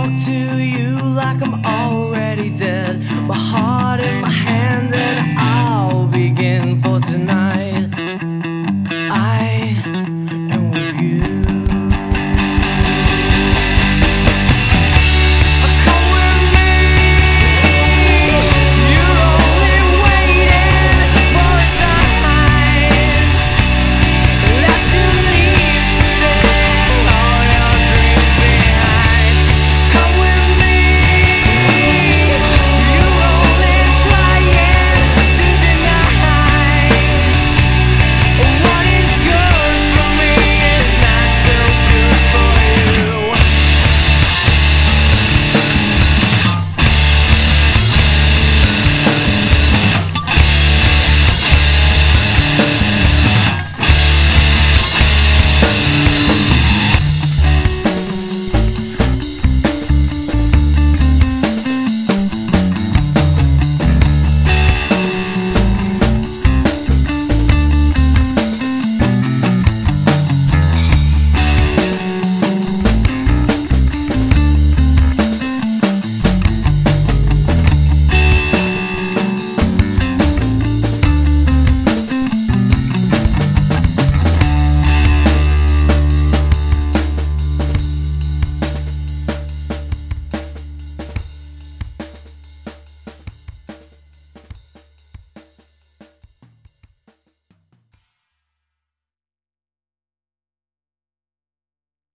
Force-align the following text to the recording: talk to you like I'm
talk 0.00 0.24
to 0.24 0.32
you 0.62 0.96
like 0.98 1.42
I'm 1.42 1.69